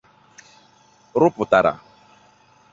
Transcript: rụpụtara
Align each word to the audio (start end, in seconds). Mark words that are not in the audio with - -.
rụpụtara 1.19 1.73